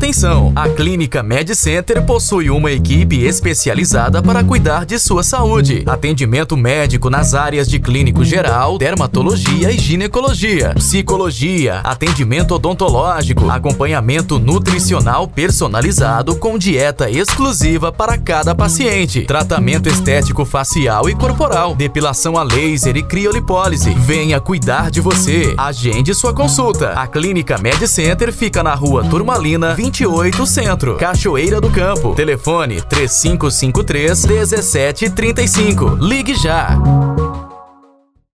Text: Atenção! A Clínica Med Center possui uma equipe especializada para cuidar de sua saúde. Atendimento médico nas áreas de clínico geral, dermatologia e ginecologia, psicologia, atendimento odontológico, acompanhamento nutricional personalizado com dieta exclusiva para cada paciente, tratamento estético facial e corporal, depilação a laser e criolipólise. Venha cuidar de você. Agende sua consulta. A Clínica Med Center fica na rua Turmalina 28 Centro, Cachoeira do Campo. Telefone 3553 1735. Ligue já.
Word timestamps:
Atenção! 0.00 0.50
A 0.56 0.66
Clínica 0.66 1.22
Med 1.22 1.54
Center 1.54 2.02
possui 2.06 2.48
uma 2.48 2.72
equipe 2.72 3.22
especializada 3.22 4.22
para 4.22 4.42
cuidar 4.42 4.86
de 4.86 4.98
sua 4.98 5.22
saúde. 5.22 5.82
Atendimento 5.84 6.56
médico 6.56 7.10
nas 7.10 7.34
áreas 7.34 7.68
de 7.68 7.78
clínico 7.78 8.24
geral, 8.24 8.78
dermatologia 8.78 9.70
e 9.70 9.78
ginecologia, 9.78 10.72
psicologia, 10.74 11.80
atendimento 11.80 12.54
odontológico, 12.54 13.50
acompanhamento 13.50 14.38
nutricional 14.38 15.28
personalizado 15.28 16.34
com 16.34 16.56
dieta 16.56 17.10
exclusiva 17.10 17.92
para 17.92 18.16
cada 18.16 18.54
paciente, 18.54 19.26
tratamento 19.26 19.86
estético 19.90 20.46
facial 20.46 21.10
e 21.10 21.14
corporal, 21.14 21.74
depilação 21.74 22.38
a 22.38 22.42
laser 22.42 22.96
e 22.96 23.02
criolipólise. 23.02 23.90
Venha 23.90 24.40
cuidar 24.40 24.90
de 24.90 25.02
você. 25.02 25.54
Agende 25.58 26.14
sua 26.14 26.32
consulta. 26.32 26.94
A 26.94 27.06
Clínica 27.06 27.58
Med 27.58 27.86
Center 27.86 28.32
fica 28.32 28.62
na 28.62 28.74
rua 28.74 29.04
Turmalina 29.04 29.74
28 29.90 30.46
Centro, 30.46 30.96
Cachoeira 30.96 31.60
do 31.60 31.68
Campo. 31.68 32.14
Telefone 32.14 32.80
3553 32.80 34.24
1735. 34.24 35.96
Ligue 36.00 36.34
já. 36.34 36.78